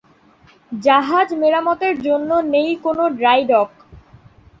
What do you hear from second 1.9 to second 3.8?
জন্য নেই কোনো ড্রাই ডক।